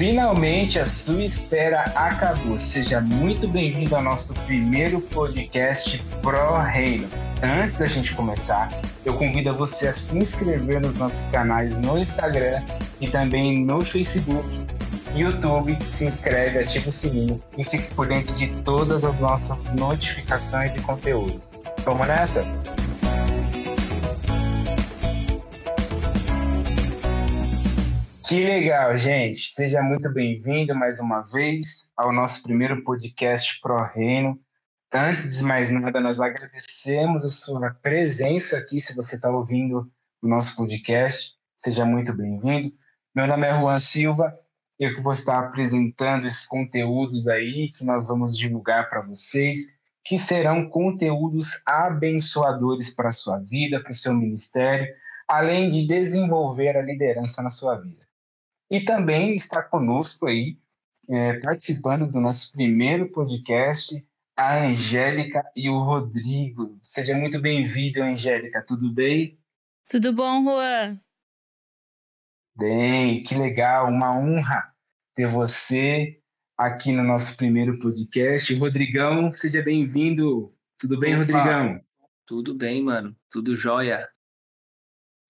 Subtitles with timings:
[0.00, 2.56] Finalmente a sua espera acabou.
[2.56, 7.06] Seja muito bem-vindo ao nosso primeiro podcast Pro Reino.
[7.42, 12.64] Antes da gente começar, eu convido você a se inscrever nos nossos canais no Instagram
[12.98, 14.58] e também no Facebook,
[15.14, 15.76] YouTube.
[15.86, 20.80] Se inscreve, ativa o sininho e fique por dentro de todas as nossas notificações e
[20.80, 21.60] conteúdos.
[21.84, 22.42] Vamos nessa?
[28.30, 29.40] Que legal, gente.
[29.40, 34.38] Seja muito bem-vindo mais uma vez ao nosso primeiro podcast Pro Reino.
[34.94, 39.90] Antes de mais nada, nós agradecemos a sua presença aqui, se você está ouvindo
[40.22, 41.32] o nosso podcast.
[41.56, 42.72] Seja muito bem-vindo.
[43.12, 44.32] Meu nome é Juan Silva,
[44.78, 49.58] eu que vou estar apresentando esses conteúdos aí que nós vamos divulgar para vocês,
[50.04, 54.86] que serão conteúdos abençoadores para a sua vida, para o seu ministério,
[55.26, 58.08] além de desenvolver a liderança na sua vida.
[58.70, 60.56] E também está conosco aí,
[61.08, 66.78] é, participando do nosso primeiro podcast, a Angélica e o Rodrigo.
[66.80, 69.36] Seja muito bem-vindo, Angélica, tudo bem?
[69.88, 71.00] Tudo bom, Juan?
[72.56, 74.72] Bem, que legal, uma honra
[75.16, 76.22] ter você
[76.56, 78.54] aqui no nosso primeiro podcast.
[78.54, 80.54] Rodrigão, seja bem-vindo.
[80.78, 81.84] Tudo bem, Opa, Rodrigão?
[82.24, 83.16] Tudo bem, mano.
[83.28, 84.08] Tudo jóia.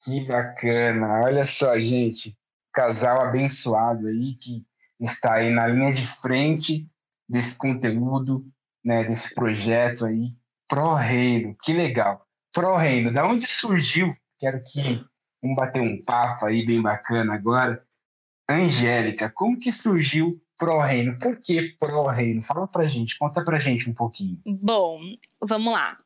[0.05, 1.23] Que bacana.
[1.25, 2.39] Olha só, gente
[2.73, 4.65] casal abençoado aí que
[5.01, 6.87] está aí na linha de frente
[7.29, 8.45] desse conteúdo,
[8.85, 10.35] né, desse projeto aí,
[10.69, 11.57] Pro Reino.
[11.63, 12.27] Que legal.
[12.53, 14.15] Pro Reino, da onde surgiu?
[14.39, 15.05] Quero que
[15.43, 17.83] vamos bater um papo aí bem bacana agora.
[18.49, 21.17] Angélica, como que surgiu Pro Reino?
[21.19, 22.43] Por que Pro Reino?
[22.43, 24.41] Fala pra gente, conta pra gente um pouquinho.
[24.45, 25.01] Bom,
[25.41, 25.97] vamos lá.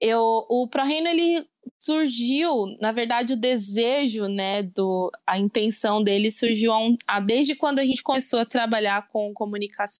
[0.00, 1.46] Eu, o Pro Reino ele
[1.82, 7.56] surgiu, na verdade, o desejo, né, do, a intenção dele surgiu a um, a, desde
[7.56, 9.98] quando a gente começou a trabalhar com comunicação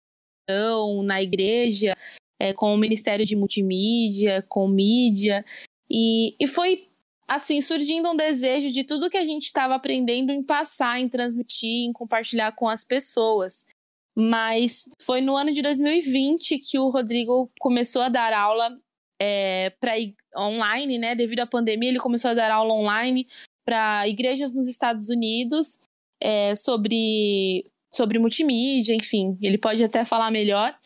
[1.02, 1.96] na igreja,
[2.40, 5.44] é, com o Ministério de Multimídia, com mídia,
[5.90, 6.88] e, e foi
[7.26, 11.88] assim surgindo um desejo de tudo que a gente estava aprendendo em passar, em transmitir,
[11.88, 13.66] em compartilhar com as pessoas.
[14.14, 18.78] Mas foi no ano de 2020 que o Rodrigo começou a dar aula
[19.20, 19.98] é, para
[20.36, 21.14] online, né?
[21.14, 23.26] Devido à pandemia, ele começou a dar aula online
[23.64, 25.80] para igrejas nos Estados Unidos
[26.20, 30.76] é, sobre, sobre multimídia, enfim, ele pode até falar melhor.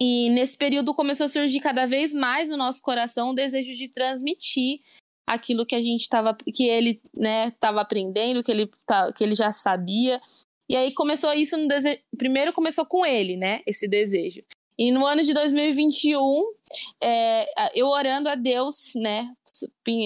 [0.00, 3.88] E nesse período começou a surgir cada vez mais no nosso coração o desejo de
[3.88, 4.80] transmitir
[5.26, 9.52] aquilo que a gente estava, que ele, né, aprendendo, que ele, tá, que ele já
[9.52, 10.20] sabia.
[10.68, 11.68] E aí começou isso no.
[12.16, 13.60] Primeiro começou com ele, né?
[13.66, 14.42] Esse desejo.
[14.80, 16.54] E no ano de 2021,
[17.02, 19.30] é, eu orando a Deus, né,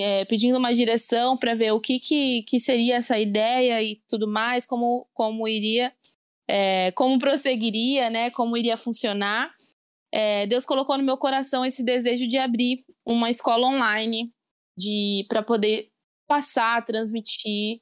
[0.03, 4.27] é, pedindo uma direção para ver o que, que, que, seria essa ideia e tudo
[4.27, 5.95] mais, como, como iria,
[6.51, 9.55] é, como prosseguiria, né, como iria funcionar.
[10.13, 14.33] É, Deus colocou no meu coração esse desejo de abrir uma escola online
[14.77, 15.89] de para poder
[16.27, 17.81] passar, transmitir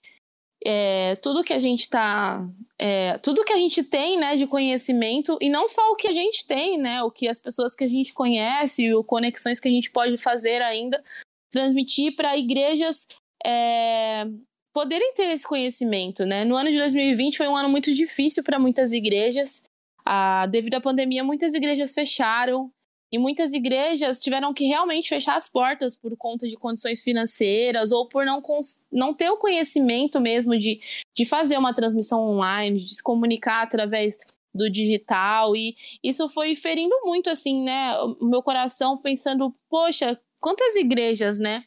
[0.65, 2.47] é, tudo que a gente está,
[2.79, 6.13] é, tudo que a gente tem, né, de conhecimento e não só o que a
[6.13, 9.71] gente tem, né, o que as pessoas que a gente conhece, o conexões que a
[9.71, 11.03] gente pode fazer ainda,
[11.51, 13.07] transmitir para igrejas
[13.45, 14.27] é,
[14.73, 16.45] poderem ter esse conhecimento, né?
[16.45, 19.63] No ano de 2020 foi um ano muito difícil para muitas igrejas.
[20.05, 22.71] Ah, devido à pandemia, muitas igrejas fecharam.
[23.13, 28.09] E muitas igrejas tiveram que realmente fechar as portas por conta de condições financeiras ou
[28.09, 28.43] por não,
[28.91, 30.81] não ter o conhecimento mesmo de,
[31.15, 34.19] de fazer uma transmissão online, de se comunicar através
[34.55, 35.55] do digital.
[35.55, 37.95] E isso foi ferindo muito, assim, né?
[38.19, 41.65] O meu coração pensando, poxa, quantas igrejas, né,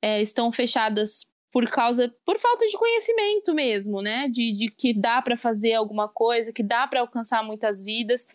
[0.00, 4.28] é, estão fechadas por causa, por falta de conhecimento mesmo, né?
[4.28, 8.26] De, de que dá para fazer alguma coisa, que dá para alcançar muitas vidas.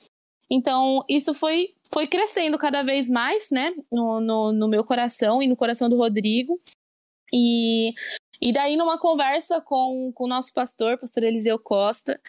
[0.49, 5.47] Então, isso foi foi crescendo cada vez mais, né, no, no, no meu coração e
[5.47, 6.61] no coração do Rodrigo.
[7.33, 7.93] E,
[8.41, 12.19] e daí, numa conversa com, com o nosso pastor, pastor Eliseu Costa,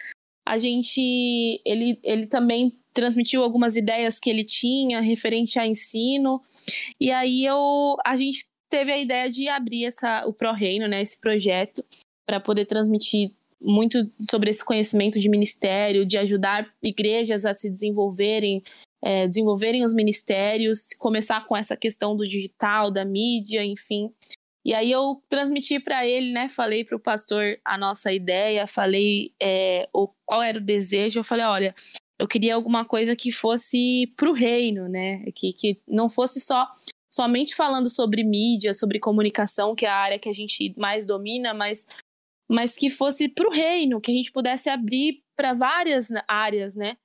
[0.47, 6.43] a gente, ele, ele também transmitiu algumas ideias que ele tinha referente a ensino,
[6.99, 11.01] e aí eu, a gente teve a ideia de abrir essa, o Pro Reino, né,
[11.01, 11.85] esse projeto,
[12.27, 18.63] para poder transmitir muito sobre esse conhecimento de ministério, de ajudar igrejas a se desenvolverem
[19.03, 24.13] é, desenvolverem os ministérios, começar com essa questão do digital, da mídia, enfim.
[24.63, 26.49] E aí eu transmiti para ele, né?
[26.49, 31.19] Falei para o pastor a nossa ideia, falei é, o, qual era o desejo.
[31.19, 31.75] Eu falei, olha,
[32.19, 35.25] eu queria alguma coisa que fosse para o reino, né?
[35.35, 36.69] Que, que não fosse só
[37.13, 41.55] somente falando sobre mídia, sobre comunicação, que é a área que a gente mais domina,
[41.55, 41.87] mas,
[42.51, 46.97] mas que fosse para o reino, que a gente pudesse abrir para várias áreas, né?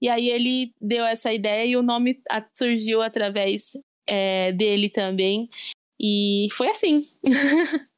[0.00, 2.20] E aí ele deu essa ideia e o nome
[2.54, 3.72] surgiu através
[4.06, 5.48] é, dele também.
[5.98, 7.08] E foi assim.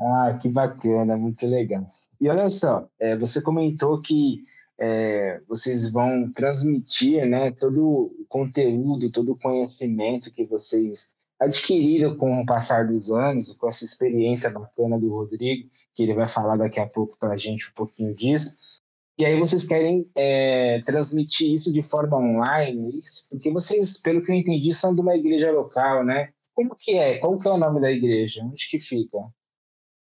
[0.00, 1.86] ah, que bacana, muito legal.
[2.18, 4.40] E olha só, é, você comentou que
[4.80, 12.40] é, vocês vão transmitir né, todo o conteúdo, todo o conhecimento que vocês adquiriram com
[12.40, 16.78] o passar dos anos, com essa experiência bacana do Rodrigo, que ele vai falar daqui
[16.78, 18.78] a pouco para a gente um pouquinho disso.
[19.18, 23.26] E aí vocês querem é, transmitir isso de forma online, isso?
[23.30, 26.30] porque vocês, pelo que eu entendi, são de uma igreja local, né?
[26.54, 27.18] Como que é?
[27.18, 28.42] Qual que é o nome da igreja?
[28.42, 29.18] Onde que fica?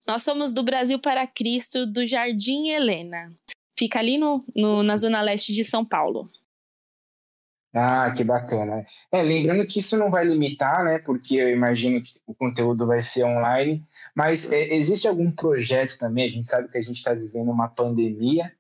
[0.07, 3.33] Nós somos do Brasil para Cristo, do Jardim Helena.
[3.79, 6.29] Fica ali no, no, na zona leste de São Paulo.
[7.75, 8.85] Ah, que bacana.
[9.11, 10.99] É, lembrando que isso não vai limitar, né?
[10.99, 13.83] Porque eu imagino que o conteúdo vai ser online,
[14.15, 16.27] mas é, existe algum projeto também?
[16.27, 18.53] A gente sabe que a gente está vivendo uma pandemia,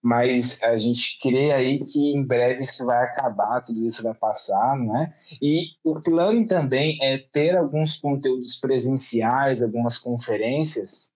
[0.00, 4.78] mas a gente crê aí que em breve isso vai acabar, tudo isso vai passar,
[4.78, 5.12] não é?
[5.42, 11.10] E o plano também é ter alguns conteúdos presenciais, algumas conferências.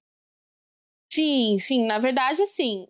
[1.13, 2.89] Sim, sim, na verdade, assim,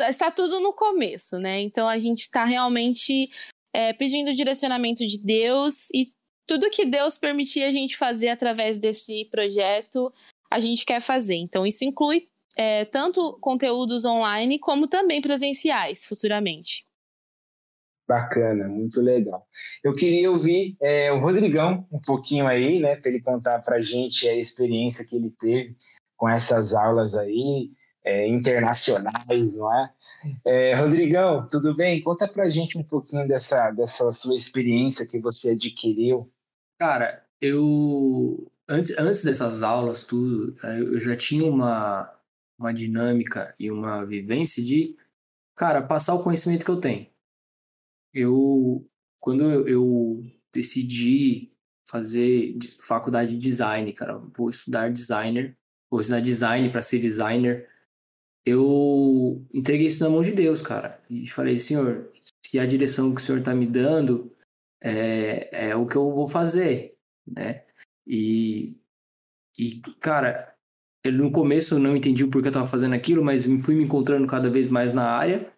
[0.00, 1.60] está tudo no começo, né?
[1.60, 3.28] Então a gente está realmente
[3.74, 6.04] é, pedindo o direcionamento de Deus e
[6.46, 10.12] tudo que Deus permitir a gente fazer através desse projeto,
[10.50, 11.34] a gente quer fazer.
[11.34, 16.86] Então isso inclui é, tanto conteúdos online como também presenciais futuramente.
[18.06, 19.46] Bacana, muito legal.
[19.82, 23.80] Eu queria ouvir é, o Rodrigão um pouquinho aí, né, para ele contar para a
[23.80, 25.74] gente a experiência que ele teve
[26.14, 27.70] com essas aulas aí,
[28.04, 29.92] é, internacionais, não é?
[30.44, 30.74] é?
[30.74, 32.02] Rodrigão, tudo bem?
[32.02, 36.26] Conta para a gente um pouquinho dessa, dessa sua experiência que você adquiriu.
[36.78, 42.12] Cara, eu antes, antes dessas aulas, tudo, eu já tinha uma,
[42.58, 44.96] uma dinâmica e uma vivência de,
[45.56, 47.06] cara, passar o conhecimento que eu tenho.
[48.12, 48.88] Eu,
[49.20, 51.52] quando eu, eu decidi
[51.86, 55.56] fazer faculdade de design, cara, vou estudar designer,
[55.90, 57.68] vou estudar design para ser designer,
[58.46, 62.10] eu entreguei isso na mão de Deus, cara, e falei, Senhor,
[62.44, 64.32] se a direção que o Senhor está me dando
[64.82, 66.96] é, é o que eu vou fazer,
[67.26, 67.64] né?
[68.06, 68.76] E,
[69.58, 70.54] e cara,
[71.02, 73.84] ele, no começo eu não entendi o porquê eu estava fazendo aquilo, mas fui me
[73.84, 75.52] encontrando cada vez mais na área.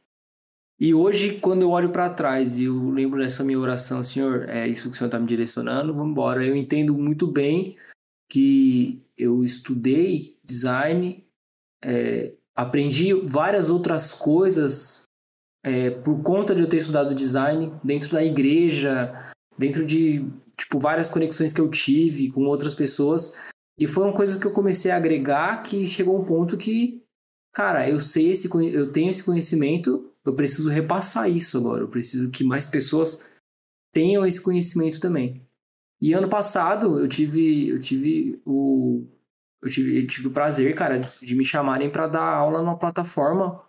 [0.79, 4.69] E hoje, quando eu olho para trás e eu lembro dessa minha oração, Senhor, é
[4.69, 6.45] isso que o Senhor está me direcionando, vamos embora.
[6.45, 7.77] Eu entendo muito bem
[8.29, 11.27] que eu estudei design,
[11.83, 15.03] é, aprendi várias outras coisas
[15.65, 20.25] é, por conta de eu ter estudado design dentro da igreja, dentro de
[20.57, 23.37] tipo várias conexões que eu tive com outras pessoas
[23.79, 27.03] e foram coisas que eu comecei a agregar que chegou um ponto que,
[27.53, 32.31] cara, eu sei esse eu tenho esse conhecimento, eu preciso repassar isso agora, eu preciso
[32.31, 33.37] que mais pessoas
[33.93, 35.43] tenham esse conhecimento também.
[36.01, 39.07] E ano passado eu tive eu tive o
[39.67, 43.63] eu tive, eu tive o prazer, cara, de me chamarem para dar aula numa plataforma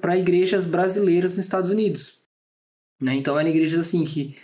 [0.00, 2.20] para igrejas brasileiras nos Estados Unidos.
[3.00, 3.14] Né?
[3.14, 4.36] Então eram igrejas assim que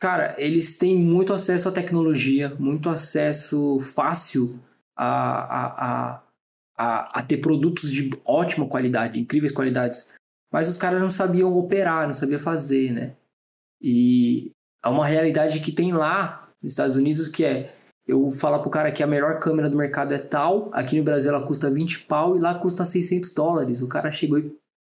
[0.00, 4.60] Cara, eles têm muito acesso à tecnologia, muito acesso fácil
[4.96, 6.22] a, a,
[6.76, 10.08] a, a, ter produtos de ótima qualidade, incríveis qualidades.
[10.52, 13.16] Mas os caras não sabiam operar, não sabiam fazer, né?
[13.82, 17.76] E há uma realidade que tem lá nos Estados Unidos que é
[18.08, 21.30] eu falar pro cara que a melhor câmera do mercado é tal, aqui no Brasil
[21.30, 23.82] ela custa 20 pau e lá custa 600 dólares.
[23.82, 24.50] O cara chegou e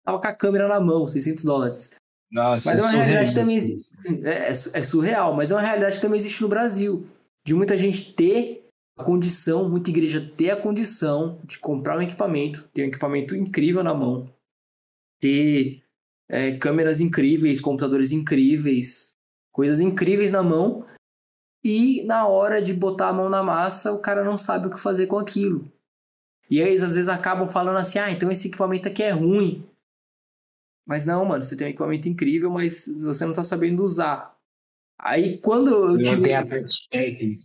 [0.06, 1.96] tava com a câmera na mão, 600 dólares.
[2.32, 3.96] Nossa, mas é uma realidade que também existe.
[4.24, 7.08] É, é, é, surreal, mas é uma realidade que também existe no Brasil.
[7.44, 12.70] De muita gente ter a condição, muita igreja ter a condição de comprar um equipamento,
[12.72, 14.32] ter um equipamento incrível na mão,
[15.20, 15.82] ter
[16.30, 19.14] é, câmeras incríveis, computadores incríveis,
[19.52, 20.86] coisas incríveis na mão,
[21.64, 24.80] e na hora de botar a mão na massa, o cara não sabe o que
[24.80, 25.70] fazer com aquilo.
[26.50, 29.68] E aí, eles às vezes acabam falando assim: ah, então esse equipamento aqui é ruim.
[30.88, 34.36] Mas não, mano, você tem um equipamento incrível, mas você não tá sabendo usar.
[34.98, 36.30] Aí quando eu não tive.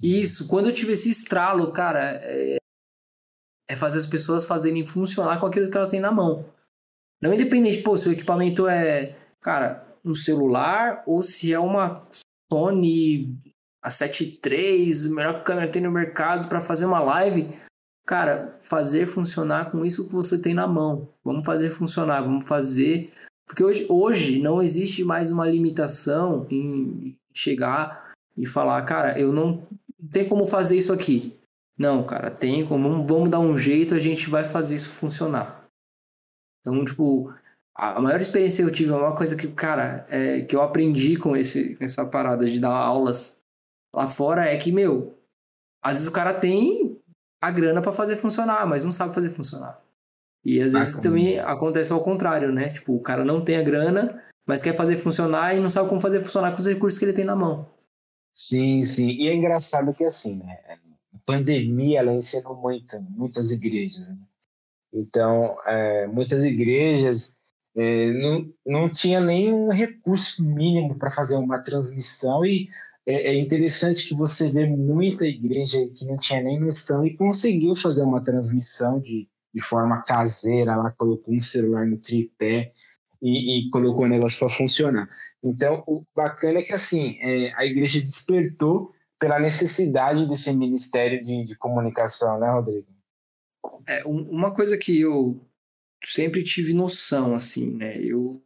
[0.02, 2.56] Isso, quando eu tive esse estralo, cara, é...
[3.68, 6.47] é fazer as pessoas fazerem funcionar com aquilo que elas têm na mão.
[7.21, 12.06] Não independente, pô, se o equipamento é, cara, um celular ou se é uma
[12.52, 13.38] Sony
[13.85, 17.49] A7 III, a melhor câmera que tem no mercado para fazer uma live.
[18.07, 21.09] Cara, fazer funcionar com isso que você tem na mão.
[21.25, 23.12] Vamos fazer funcionar, vamos fazer
[23.47, 29.67] porque hoje, hoje não existe mais uma limitação em chegar e falar, cara, eu não,
[29.99, 31.37] não tem como fazer isso aqui.
[31.76, 35.64] Não, cara, tem como, vamos dar um jeito, a gente vai fazer isso funcionar.
[36.61, 37.33] Então, tipo,
[37.75, 41.17] a maior experiência que eu tive, é uma coisa que, cara, é, que eu aprendi
[41.17, 43.44] com esse, essa parada de dar aulas
[43.95, 45.17] lá fora é que, meu,
[45.81, 47.01] às vezes o cara tem
[47.41, 49.81] a grana para fazer funcionar, mas não sabe fazer funcionar.
[50.45, 52.71] E às vezes ah, também acontece ao contrário, né?
[52.71, 56.01] Tipo, o cara não tem a grana, mas quer fazer funcionar e não sabe como
[56.01, 57.67] fazer funcionar com os recursos que ele tem na mão.
[58.33, 59.09] Sim, sim.
[59.11, 60.59] E é engraçado que assim, né?
[61.15, 64.09] A pandemia ela ensinou muito, muitas igrejas.
[64.09, 64.19] Né?
[64.93, 67.37] Então, é, muitas igrejas
[67.77, 72.69] é, não, não tinha nenhum recurso mínimo para fazer uma transmissão e
[73.07, 77.75] é, é, interessante que você vê muita igreja que não tinha nem noção e conseguiu
[77.75, 82.73] fazer uma transmissão de, de forma caseira, ela colocou um celular no tripé
[83.21, 85.09] e, e colocou nelas para funcionar.
[85.43, 91.43] Então, o bacana é que assim, é, a igreja despertou pela necessidade desse ministério de,
[91.43, 92.87] de comunicação, né, Rodrigo?
[93.87, 95.41] É, uma coisa que eu
[96.05, 97.97] sempre tive noção, assim, né?
[97.99, 98.44] Eu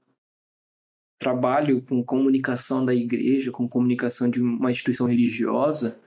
[1.19, 6.01] trabalho com comunicação da igreja, com comunicação de uma instituição religiosa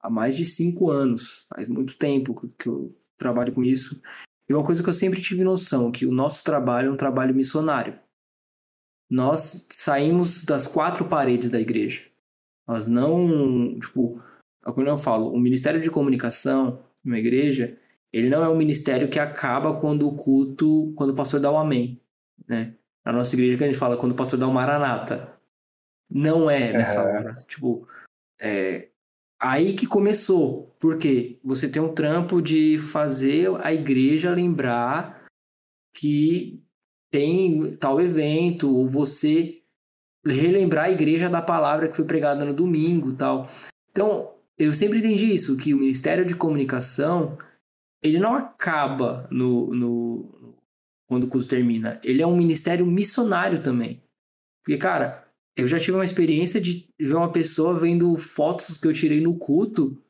[0.00, 1.46] há mais de cinco anos.
[1.48, 4.00] Faz muito tempo que eu trabalho com isso.
[4.48, 7.34] E uma coisa que eu sempre tive noção, que o nosso trabalho é um trabalho
[7.34, 7.98] missionário.
[9.10, 12.02] Nós saímos das quatro paredes da igreja.
[12.66, 14.20] Nós não, tipo,
[14.66, 17.78] é como eu falo, o Ministério de Comunicação, uma igreja,
[18.12, 21.58] ele não é um ministério que acaba quando o culto, quando o pastor dá o
[21.58, 22.00] amém,
[22.48, 22.74] né?
[23.04, 25.38] Na nossa igreja que a gente fala quando o pastor dá o maranata.
[26.10, 27.04] Não é nessa é.
[27.04, 27.34] hora.
[27.46, 27.86] Tipo,
[28.40, 28.88] é
[29.40, 30.74] aí que começou.
[30.80, 35.24] Porque você tem um trampo de fazer a igreja lembrar
[35.94, 36.62] que
[37.10, 39.62] tem tal evento, ou você
[40.26, 43.48] relembrar a igreja da palavra que foi pregada no domingo tal.
[43.90, 47.38] Então, eu sempre entendi isso, que o Ministério de Comunicação
[48.02, 50.33] ele não acaba no, no
[51.06, 52.00] quando o culto termina.
[52.02, 54.02] Ele é um ministério missionário também.
[54.62, 58.92] Porque, cara, eu já tive uma experiência de ver uma pessoa vendo fotos que eu
[58.92, 60.00] tirei no culto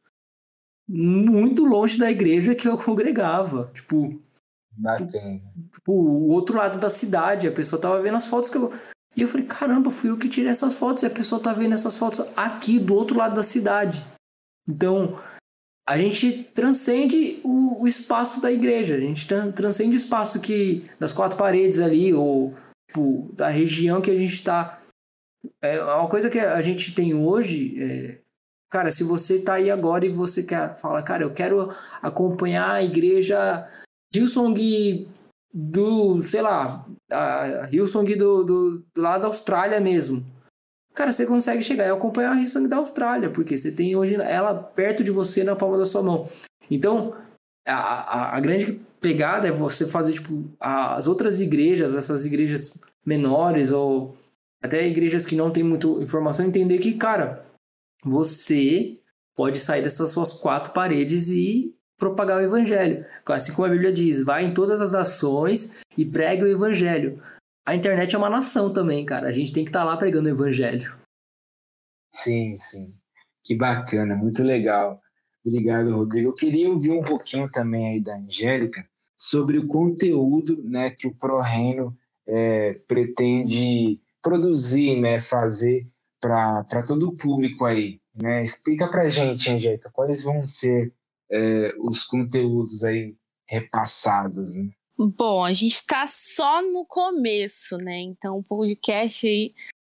[0.89, 3.71] muito longe da igreja que eu congregava.
[3.75, 4.23] Tipo,
[4.77, 5.41] Bacana.
[5.73, 7.47] Tipo, o outro lado da cidade.
[7.47, 8.73] A pessoa tava vendo as fotos que eu.
[9.17, 11.75] E eu falei, caramba, fui eu que tirei essas fotos e a pessoa tá vendo
[11.75, 14.05] essas fotos aqui do outro lado da cidade.
[14.69, 15.21] Então,
[15.87, 21.13] a gente transcende o, o, espaço da igreja, a gente transcende o espaço que das
[21.13, 22.55] quatro paredes ali, ou
[22.89, 24.81] tipo, da região que a gente está.
[25.61, 28.19] É uma coisa que a gente tem hoje, é,
[28.71, 32.83] cara, se você está aí agora e você quer falar, cara, eu quero acompanhar a
[32.83, 33.69] igreja
[34.15, 35.07] Hillsong
[35.53, 40.25] do, sei lá, a Hillsong do, do, do lado da Austrália mesmo
[40.95, 44.55] cara, você consegue chegar e acompanhar a Hillsong da Austrália, porque você tem hoje ela
[44.55, 46.29] perto de você na palma da sua mão.
[46.71, 47.15] Então,
[47.67, 53.71] a, a, a grande pegada é você fazer, tipo, as outras igrejas, essas igrejas menores
[53.71, 54.17] ou
[54.63, 57.45] até igrejas que não tem muita informação, entender que, cara,
[58.03, 58.99] você
[59.37, 63.05] pode sair dessas suas quatro paredes e propagar o evangelho.
[63.27, 67.21] Assim como a Bíblia diz, vai em todas as ações e pregue o evangelho
[67.65, 69.29] a internet é uma nação também, cara.
[69.29, 70.97] A gente tem que estar tá lá pregando o evangelho.
[72.11, 72.93] Sim, sim.
[73.43, 75.01] Que bacana, muito legal.
[75.45, 76.29] Obrigado, Rodrigo.
[76.29, 81.15] Eu queria ouvir um pouquinho também aí da Angélica sobre o conteúdo né, que o
[81.15, 85.87] ProReino é, pretende produzir, né, fazer
[86.21, 88.01] para todo o público aí.
[88.15, 88.43] Né?
[88.43, 90.93] Explica para gente, Angélica, quais vão ser
[91.31, 93.15] é, os conteúdos aí
[93.49, 94.71] repassados, né?
[94.97, 97.99] Bom, a gente está só no começo, né?
[97.99, 99.53] Então, o podcast aí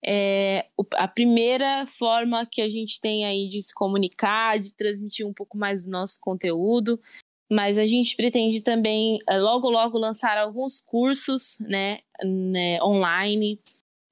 [0.05, 5.35] é a primeira forma que a gente tem aí de se comunicar, de transmitir um
[5.35, 6.99] pouco mais do nosso conteúdo.
[7.50, 13.61] Mas a gente pretende também, é, logo, logo, lançar alguns cursos, né, né online.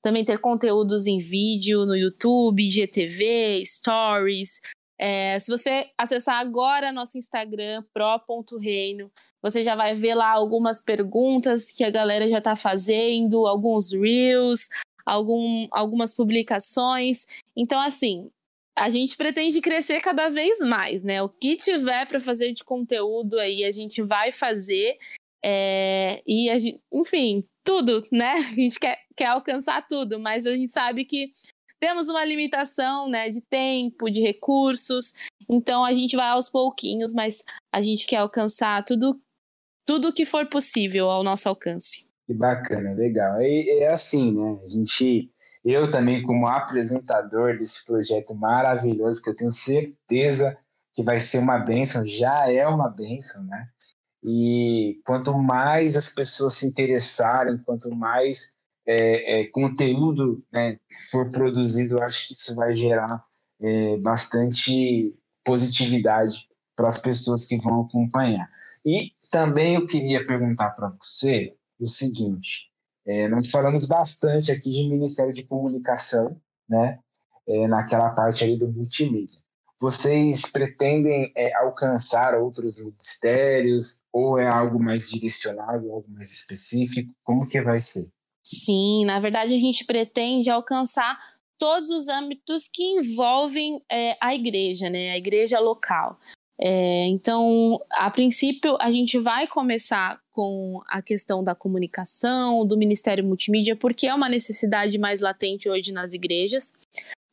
[0.03, 4.61] Também ter conteúdos em vídeo no YouTube, GTV, Stories.
[4.99, 9.11] É, se você acessar agora nosso Instagram, pro.reino,
[9.43, 14.69] você já vai ver lá algumas perguntas que a galera já está fazendo, alguns reels,
[15.05, 17.27] algum, algumas publicações.
[17.57, 18.31] Então, assim,
[18.77, 21.23] a gente pretende crescer cada vez mais, né?
[21.23, 24.97] O que tiver para fazer de conteúdo aí, a gente vai fazer.
[25.45, 28.35] É, e, gente, enfim, tudo, né?
[28.51, 31.33] A gente quer, quer alcançar tudo, mas a gente sabe que
[31.85, 35.13] temos uma limitação, né, de tempo, de recursos.
[35.47, 39.21] Então a gente vai aos pouquinhos, mas a gente quer alcançar tudo
[39.87, 42.07] tudo que for possível ao nosso alcance.
[42.27, 43.39] Que bacana, legal.
[43.39, 44.59] E é assim, né?
[44.63, 45.31] A gente,
[45.63, 50.57] eu também como apresentador desse projeto maravilhoso que eu tenho certeza
[50.95, 53.69] que vai ser uma bênção, já é uma bênção, né?
[54.23, 58.54] E quanto mais as pessoas se interessarem, quanto mais
[58.87, 60.79] é, é, conteúdo né,
[61.11, 63.25] for produzido, acho que isso vai gerar
[63.61, 65.15] é, bastante
[65.45, 68.49] positividade para as pessoas que vão acompanhar.
[68.85, 72.71] E também eu queria perguntar para você o seguinte:
[73.07, 76.99] é, nós falamos bastante aqui de Ministério de Comunicação, né?
[77.47, 79.39] É, naquela parte ali do multimídia.
[79.79, 87.13] Vocês pretendem é, alcançar outros ministérios ou é algo mais direcionado, algo mais específico?
[87.23, 88.09] Como que vai ser?
[88.45, 91.19] Sim, na verdade a gente pretende alcançar
[91.59, 95.11] todos os âmbitos que envolvem é, a igreja, né?
[95.13, 96.19] A igreja local.
[96.61, 103.25] É, então, a princípio, a gente vai começar com a questão da comunicação, do Ministério
[103.25, 106.73] Multimídia, porque é uma necessidade mais latente hoje nas igrejas.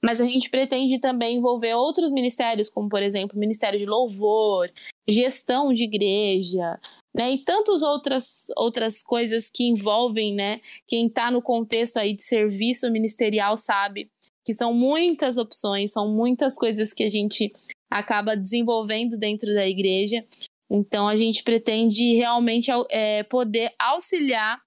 [0.04, 4.70] Mas a gente pretende também envolver outros ministérios, como, por exemplo, o Ministério de Louvor,
[5.08, 6.80] gestão de igreja,
[7.14, 7.32] né?
[7.32, 10.62] E tantas outras, outras coisas que envolvem, né?
[10.88, 14.10] Quem está no contexto aí de serviço ministerial sabe
[14.46, 17.54] que são muitas opções, são muitas coisas que a gente
[17.90, 20.26] acaba desenvolvendo dentro da igreja.
[20.70, 24.60] Então a gente pretende realmente é, poder auxiliar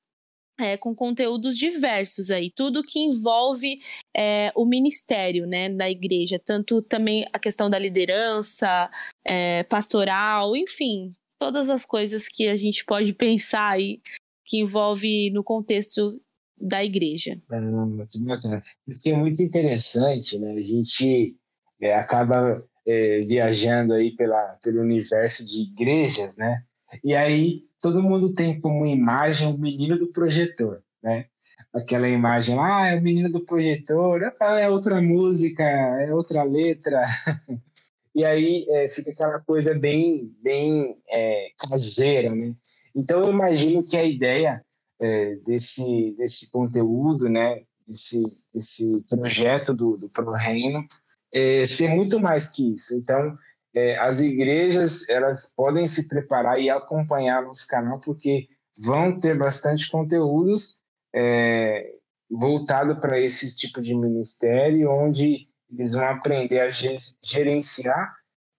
[0.61, 3.81] é, com conteúdos diversos aí, tudo que envolve
[4.17, 8.89] é, o ministério né, da igreja, tanto também a questão da liderança,
[9.25, 14.01] é, pastoral, enfim, todas as coisas que a gente pode pensar aí
[14.45, 16.21] que envolve no contexto
[16.57, 17.41] da igreja.
[17.51, 18.63] Muito bacana.
[18.85, 20.53] Porque é muito interessante, né?
[20.53, 21.37] A gente
[21.81, 26.63] é, acaba é, viajando aí pela, pelo universo de igrejas, né?
[27.03, 31.27] E aí todo mundo tem como imagem o menino do projetor, né?
[31.73, 36.43] Aquela imagem lá, ah, é o menino do projetor, ah, é outra música, é outra
[36.45, 37.03] letra.
[38.15, 42.55] e aí é, fica aquela coisa bem, bem é, caseira, né?
[42.95, 44.65] Então eu imagino que a ideia
[45.01, 47.63] é, desse, desse conteúdo, né?
[47.89, 48.23] Esse,
[48.55, 50.87] esse projeto do, do Pro Reino
[51.35, 52.97] é, ser muito mais que isso.
[52.97, 53.37] Então,
[53.75, 58.47] é, as igrejas elas podem se preparar e acompanhar nosso canal porque
[58.79, 60.81] vão ter bastante conteúdos
[61.15, 61.93] é,
[62.31, 68.17] voltado para esse tipo de ministério, onde eles vão aprender a gerenciar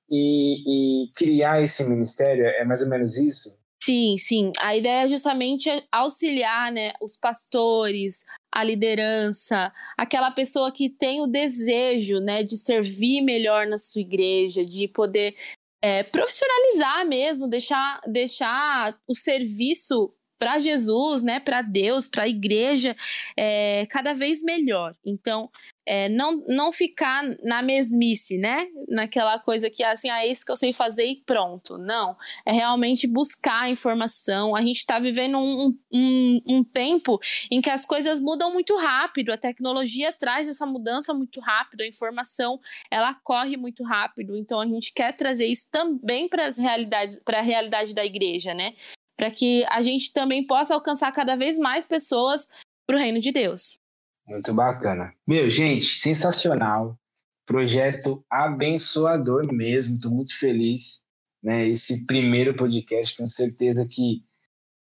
[0.10, 2.46] e, e criar esse ministério.
[2.46, 3.58] É mais ou menos isso?
[3.82, 4.52] Sim, sim.
[4.60, 11.28] A ideia é justamente auxiliar né, os pastores, a liderança, aquela pessoa que tem o
[11.28, 15.36] desejo né, de servir melhor na sua igreja, de poder
[15.84, 22.96] é, profissionalizar mesmo, deixar, deixar o serviço para Jesus, né, para Deus, para a igreja,
[23.38, 24.96] é, cada vez melhor.
[25.06, 25.50] Então,
[25.88, 28.68] é, não, não ficar na mesmice, né?
[28.90, 31.78] Naquela coisa que assim, ah, é isso que eu sei fazer e pronto.
[31.78, 32.18] Não.
[32.46, 34.56] É realmente buscar informação.
[34.56, 37.20] A gente está vivendo um, um, um, tempo
[37.52, 39.32] em que as coisas mudam muito rápido.
[39.32, 41.82] A tecnologia traz essa mudança muito rápido.
[41.82, 44.36] A informação ela corre muito rápido.
[44.36, 48.56] Então a gente quer trazer isso também para as realidades, para a realidade da igreja,
[48.56, 48.74] né?
[49.18, 52.48] Para que a gente também possa alcançar cada vez mais pessoas
[52.86, 53.80] para o reino de Deus.
[54.28, 55.14] Muito bacana.
[55.28, 56.98] Meu, gente, sensacional.
[57.46, 59.96] Projeto abençoador mesmo.
[59.96, 61.04] Estou muito feliz.
[61.44, 61.68] Né?
[61.68, 64.24] Esse primeiro podcast, tenho certeza que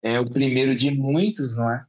[0.03, 1.85] é o primeiro de muitos, não é?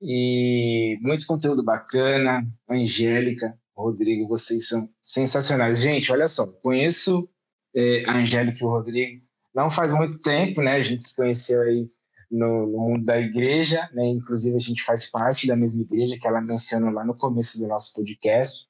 [0.00, 2.46] E muito conteúdo bacana.
[2.68, 5.80] Angélica, Rodrigo, vocês são sensacionais.
[5.80, 7.28] Gente, olha só, conheço
[7.74, 9.22] é, a Angélica e o Rodrigo
[9.54, 10.72] não faz muito tempo, né?
[10.72, 11.86] A gente se conheceu aí
[12.30, 14.06] no, no, mundo da igreja, né?
[14.06, 17.68] Inclusive a gente faz parte da mesma igreja que ela menciona lá no começo do
[17.68, 18.66] nosso podcast.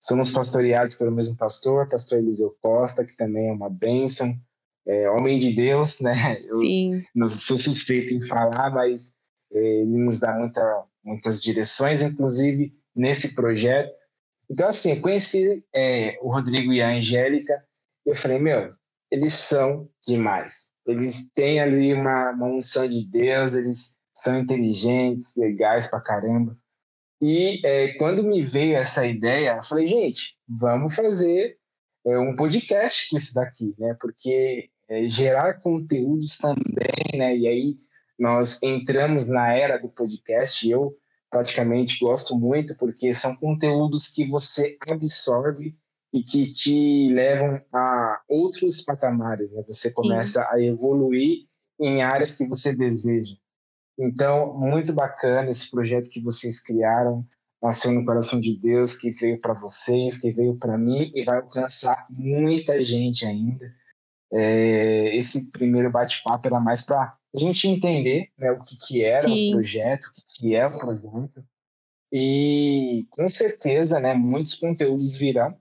[0.00, 4.36] Somos pastoreados pelo mesmo pastor, pastor Eliseu Costa, que também é uma bênção,
[4.86, 6.12] é, homem de Deus, né?
[6.44, 7.04] Eu Sim.
[7.14, 9.12] não sou suspeito em falar, mas
[9.52, 13.92] é, ele nos dá muita, muitas direções, inclusive nesse projeto.
[14.50, 17.64] Então, assim, eu conheci é, o Rodrigo e a Angélica,
[18.04, 18.70] eu falei, meu,
[19.10, 25.86] eles são demais eles têm ali uma, uma unção de Deus, eles são inteligentes, legais
[25.86, 26.56] pra caramba.
[27.20, 31.56] E é, quando me veio essa ideia, eu falei, gente, vamos fazer
[32.06, 33.96] é, um podcast com isso daqui, né?
[34.00, 37.36] Porque é, gerar conteúdos também, né?
[37.36, 37.76] E aí
[38.18, 40.68] nós entramos na era do podcast.
[40.68, 40.94] Eu
[41.30, 45.74] praticamente gosto muito porque são conteúdos que você absorve
[46.12, 49.62] e que te levam a outros patamares, né?
[49.66, 50.48] Você começa Sim.
[50.50, 51.46] a evoluir
[51.80, 53.34] em áreas que você deseja.
[53.98, 57.26] Então, muito bacana esse projeto que vocês criaram,
[57.62, 61.36] nasceu no coração de Deus, que veio para vocês, que veio para mim e vai
[61.36, 63.74] alcançar muita gente ainda.
[64.32, 69.22] É, esse primeiro bate-papo era mais para a gente entender né, o que, que era
[69.22, 69.48] Sim.
[69.48, 71.44] o projeto, o que, que é o projeto.
[72.12, 75.56] E com certeza, né, muitos conteúdos virão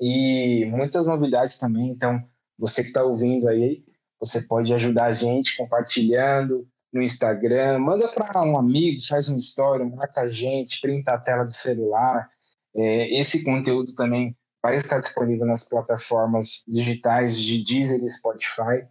[0.00, 1.90] e muitas novidades também.
[1.90, 2.22] Então,
[2.58, 3.82] você que está ouvindo aí,
[4.20, 9.84] você pode ajudar a gente compartilhando no Instagram, manda para um amigo, faz uma história,
[9.84, 12.28] marca a gente, printa a tela do celular.
[12.74, 18.86] É, esse conteúdo também vai estar disponível nas plataformas digitais de Deezer e Spotify.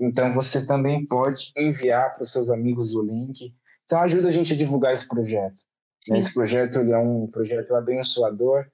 [0.00, 3.54] Então você também pode enviar para os seus amigos o link.
[3.84, 5.60] Então ajuda a gente a divulgar esse projeto.
[6.00, 6.16] Sim.
[6.16, 8.66] Esse projeto é um projeto abençoador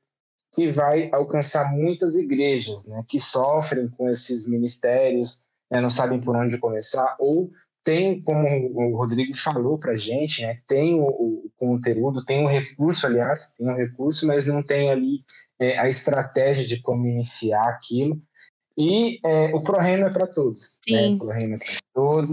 [0.53, 6.37] que vai alcançar muitas igrejas né, que sofrem com esses ministérios, né, não sabem por
[6.37, 7.51] onde começar, ou
[7.85, 12.47] tem, como o Rodrigo falou para a gente, né, tem o, o, conteúdo, tem um
[12.47, 15.25] recurso, aliás, tem um recurso, mas não tem ali
[15.61, 18.21] é, a estratégia de como iniciar aquilo.
[18.77, 20.79] E é, o ProReno é para todos.
[20.89, 20.99] Né?
[20.99, 21.11] Sim.
[21.11, 21.15] Né?
[21.15, 22.31] O ProReno é para todos.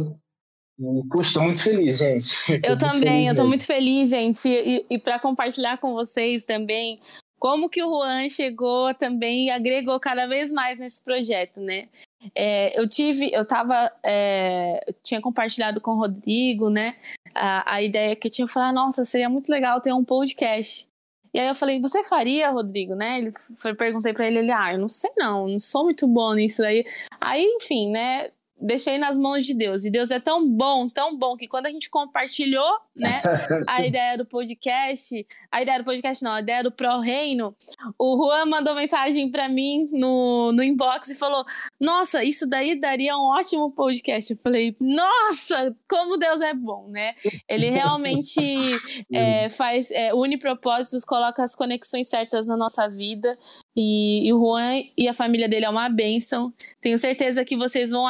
[0.77, 2.61] E, puxa, estou muito feliz, gente.
[2.63, 4.47] Eu também, eu estou muito feliz, gente.
[4.47, 6.99] E, e para compartilhar com vocês também
[7.45, 11.87] como que o Juan chegou também e agregou cada vez mais nesse projeto, né?
[12.33, 16.95] É, eu tive, eu tava, é, eu tinha compartilhado com o Rodrigo, né,
[17.35, 20.87] a, a ideia que eu tinha falado, nossa, seria muito legal ter um podcast.
[21.35, 23.19] E aí eu falei, você faria, Rodrigo, né?
[23.19, 26.33] Ele foi, perguntei para ele, ele, ah, eu não sei não, não sou muito bom
[26.33, 26.83] nisso aí.
[27.21, 29.83] Aí, enfim, né, deixei nas mãos de Deus.
[29.85, 33.21] E Deus é tão bom, tão bom, que quando a gente compartilhou, né,
[33.67, 37.55] a ideia do podcast, a ideia do podcast não, a ideia do Pro Reino,
[37.99, 41.45] o Juan mandou mensagem para mim no, no inbox e falou:
[41.79, 44.31] Nossa, isso daí daria um ótimo podcast.
[44.31, 47.13] Eu falei: Nossa, como Deus é bom, né?
[47.47, 48.39] Ele realmente
[49.11, 53.37] é, faz, é, une propósitos, coloca as conexões certas na nossa vida.
[53.75, 56.53] E, e, o Juan e a família dele é uma bênção.
[56.81, 58.05] Tenho certeza que vocês vão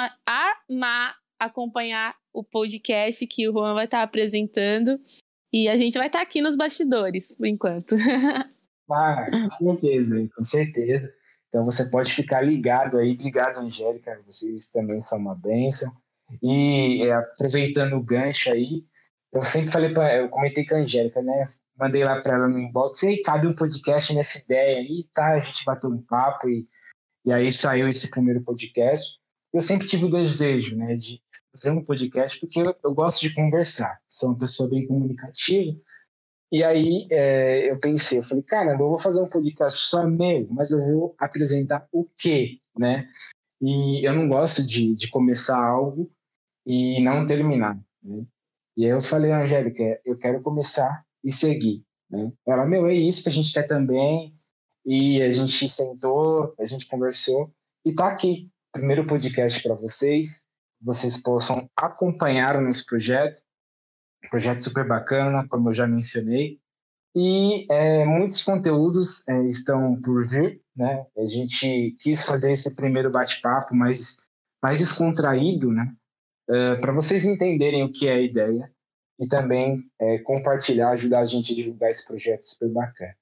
[0.69, 4.99] amar acompanhar o podcast que o Juan vai estar apresentando.
[5.51, 7.95] E a gente vai estar aqui nos bastidores, por enquanto.
[8.87, 11.11] Ah, com certeza, com certeza.
[11.47, 13.13] Então você pode ficar ligado aí.
[13.13, 14.21] Obrigado, Angélica.
[14.27, 15.91] Vocês também são uma bênção.
[16.43, 18.85] E é, aproveitando o gancho aí,
[19.33, 21.45] eu sempre falei para eu comentei com a Angélica, né?
[21.75, 25.33] Mandei lá para ela no inbox, e cabe um podcast nessa ideia aí, tá?
[25.33, 26.67] A gente bateu um papo e,
[27.25, 29.17] e aí saiu esse primeiro podcast.
[29.55, 33.33] Eu sempre tive o desejo, né, de fazer um podcast porque eu, eu gosto de
[33.33, 35.73] conversar, sou uma pessoa bem comunicativa.
[36.51, 40.45] E aí é, eu pensei, eu falei, cara, eu vou fazer um podcast só meu,
[40.51, 43.07] mas eu vou apresentar o quê, né?
[43.61, 46.11] E eu não gosto de, de começar algo
[46.65, 48.25] e não terminar, né?
[48.75, 51.81] E aí eu falei, Angélica, eu quero começar e seguir.
[52.09, 52.29] Né?
[52.45, 54.35] Ela, meu, é isso que a gente quer também.
[54.85, 57.49] E a gente sentou, a gente conversou
[57.85, 58.51] e tá aqui.
[58.75, 60.43] Primeiro podcast para vocês.
[60.81, 63.37] Vocês possam acompanhar o nosso projeto.
[64.29, 66.59] Projeto super bacana, como eu já mencionei.
[67.15, 70.61] E é, muitos conteúdos é, estão por vir.
[70.75, 71.05] Né?
[71.17, 74.17] A gente quis fazer esse primeiro bate-papo mais,
[74.61, 75.95] mais descontraído, né?
[76.49, 78.69] uh, para vocês entenderem o que é a ideia
[79.17, 83.15] e também uh, compartilhar, ajudar a gente a divulgar esse projeto super bacana.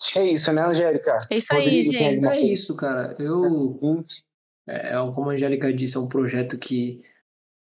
[0.00, 1.18] Acho que é isso, né, Angélica?
[1.30, 2.28] É isso aí, gente.
[2.28, 3.14] É isso, cara.
[3.16, 3.44] Eu.
[3.44, 4.27] É,
[4.68, 7.02] é, como a Angélica disse, é um projeto que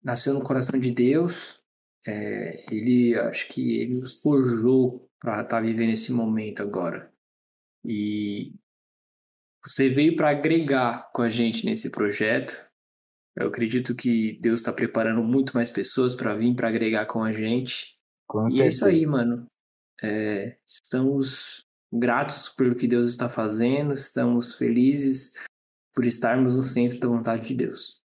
[0.04, 1.60] nasceu no coração de Deus.
[2.06, 7.12] É, ele, acho que ele nos forjou para estar tá vivendo esse momento agora.
[7.86, 8.54] E
[9.64, 12.66] você veio para agregar com a gente nesse projeto.
[13.36, 17.32] Eu acredito que Deus está preparando muito mais pessoas para vir para agregar com a
[17.32, 17.98] gente.
[18.28, 19.46] Com e é isso aí, mano.
[20.02, 21.62] É, estamos
[21.94, 25.34] gratos pelo que Deus está fazendo, estamos felizes
[25.98, 28.04] por estarmos no centro da vontade de Deus.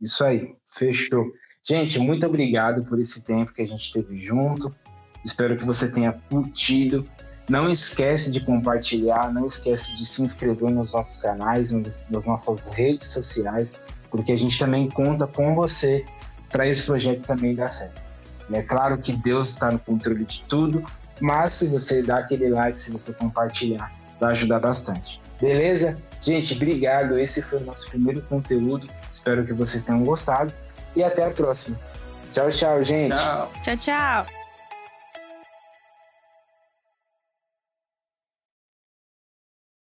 [0.00, 1.24] Isso aí, fechou.
[1.62, 4.74] Gente, muito obrigado por esse tempo que a gente teve junto.
[5.22, 7.06] Espero que você tenha curtido.
[7.46, 13.04] Não esquece de compartilhar, não esquece de se inscrever nos nossos canais, nas nossas redes
[13.04, 13.78] sociais
[14.14, 16.04] porque a gente também conta com você
[16.48, 18.00] para esse projeto também dar certo.
[18.52, 20.84] É claro que Deus está no controle de tudo,
[21.20, 23.90] mas se você dar aquele like, se você compartilhar,
[24.20, 25.20] vai ajudar bastante.
[25.40, 25.98] Beleza?
[26.24, 27.18] Gente, obrigado.
[27.18, 28.88] Esse foi o nosso primeiro conteúdo.
[29.08, 30.52] Espero que vocês tenham gostado
[30.96, 31.78] e até a próxima.
[32.30, 33.14] Tchau, tchau, gente.
[33.14, 33.76] Tchau, tchau.
[33.76, 34.43] tchau.